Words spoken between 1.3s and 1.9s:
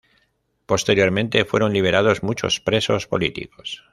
fueron